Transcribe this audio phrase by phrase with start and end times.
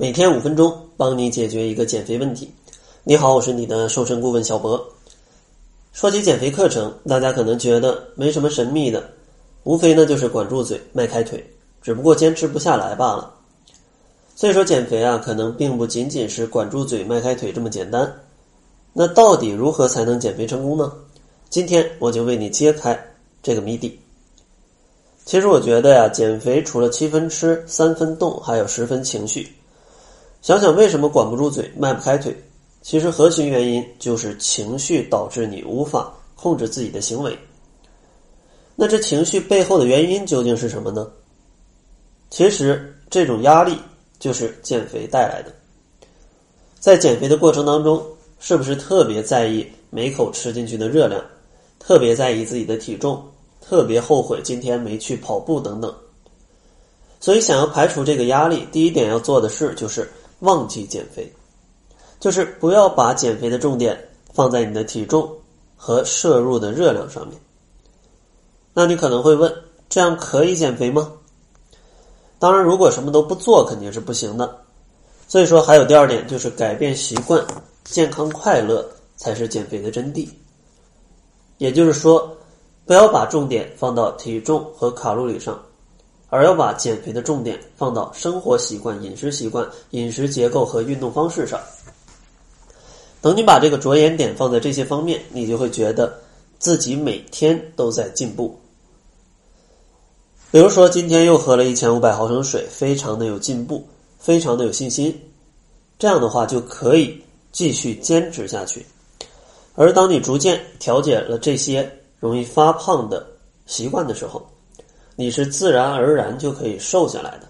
[0.00, 2.48] 每天五分钟，帮你解决一个减肥问题。
[3.02, 4.80] 你好，我是你的瘦身顾问小博。
[5.92, 9.10] 说起减肥课程，大家可能觉得没什么神秘的，
[9.64, 11.44] 无非呢就是管住嘴、迈开腿，
[11.82, 13.34] 只不过坚持不下来罢了。
[14.36, 18.08] 所以说，减肥啊，可能并不仅仅是管住嘴、迈开腿这么简单。
[18.92, 20.92] 那到底如何才能减肥成功呢？
[21.50, 22.96] 今天我就为你揭开
[23.42, 23.98] 这个谜底。
[25.24, 29.52] 其实我觉得呀，减肥除了七分吃、三分动，还有十分情绪。
[30.40, 32.34] 想想为什么管不住嘴、迈不开腿？
[32.80, 37.36] 其实核心原因就是情绪导致你无法控制自己的行为。
[38.76, 41.06] 那这情绪背后的原因究竟是什么呢？
[42.30, 43.76] 其实这种压力
[44.20, 45.52] 就是减肥带来的。
[46.78, 48.00] 在减肥的过程当中，
[48.38, 51.20] 是不是特别在意每口吃进去的热量，
[51.80, 53.20] 特别在意自己的体重，
[53.60, 55.92] 特别后悔今天没去跑步等等？
[57.18, 60.08] 所以，想要排除这个压力，第一点要做的事就是。
[60.40, 61.32] 忘记减肥，
[62.20, 63.98] 就是不要把减肥的重点
[64.32, 65.30] 放在你的体重
[65.76, 67.38] 和摄入的热量上面。
[68.72, 69.52] 那你可能会问，
[69.88, 71.12] 这样可以减肥吗？
[72.38, 74.58] 当然，如果什么都不做，肯定是不行的。
[75.26, 77.44] 所以说，还有第二点，就是改变习惯，
[77.84, 80.28] 健康快乐才是减肥的真谛。
[81.58, 82.32] 也就是说，
[82.86, 85.60] 不要把重点放到体重和卡路里上。
[86.30, 91.58] 而要把减肥的重点放到生活习惯、饮食习惯、饮食结构和运动方式上。
[93.20, 96.16] 等你把这个着眼点放在这些方面，你就会觉得
[96.58, 98.58] 自己每天都在进步。
[100.50, 103.86] 比如说，今天又喝了一千五百毫升水，非常的有进步，
[104.18, 105.14] 非常的有信心。
[105.98, 107.20] 这样的话，就可以
[107.52, 108.86] 继续坚持下去。
[109.74, 113.26] 而当你逐渐调节了这些容易发胖的
[113.66, 114.48] 习惯的时候，
[115.20, 117.48] 你是自然而然就可以瘦下来的。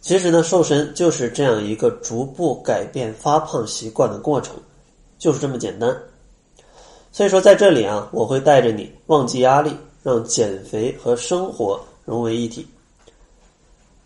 [0.00, 4.56] 其实呢，瘦身就是这样一个逐步改变发胖习惯的过程，
[5.20, 5.96] 就是这么简单。
[7.12, 9.70] 所以说，在这里啊，我会带着你忘记压力，
[10.02, 12.66] 让减肥和生活融为一体。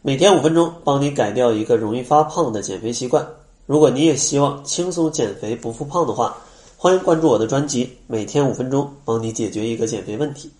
[0.02, 3.26] 每天五分钟，帮你改掉一个容易发胖的减肥习惯。
[3.64, 6.36] 如果你也希望轻松减肥不复胖的话，
[6.76, 10.50] 欢迎关注我的专辑，每天五分钟，帮你解决一个减肥问题。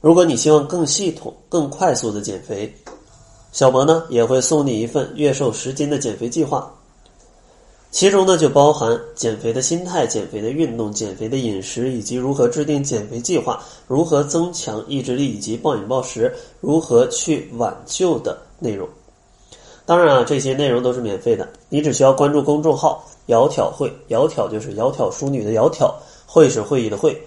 [0.00, 2.74] 如果你希望更系统、更快速的减肥，
[3.52, 6.72] 小博呢也会送你一份月瘦十斤的减肥计划，
[7.90, 18.88] 其中呢就包含减肥的心态、减肥的运动、减肥的饮食，以及如何制定减肥计划、如何增强意志力以及暴饮暴食、如何去挽救的内容。
[19.84, 25.92] 当然啊，这些内容都是免费的，你只需要关注公众号“窈窕会”，窈窕就是窈窕淑女的窈窕，
[26.24, 27.20] 会是会议的会，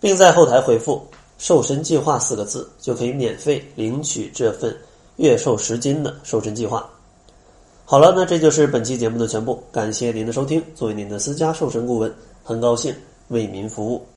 [0.00, 1.00] 并在后台回复。
[1.42, 4.72] 瘦身计划四个字就可以免费领取这份
[5.16, 6.88] 月瘦十斤的瘦身计划。
[7.84, 10.62] 好了，那这就是本期节目的全部，感谢您的收听。
[10.72, 12.14] 作为您的私家瘦身顾问，
[12.44, 12.94] 很高兴
[13.26, 14.06] 为您服务。